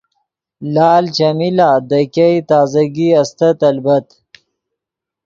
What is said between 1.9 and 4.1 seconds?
ګئے تازگی استت البت